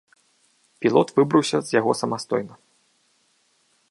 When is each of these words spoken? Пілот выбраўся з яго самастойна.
Пілот 0.85 1.07
выбраўся 1.19 1.57
з 1.67 1.77
яго 1.79 1.91
самастойна. 2.01 2.55